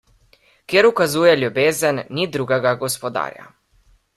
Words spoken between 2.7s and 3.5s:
gospodarja.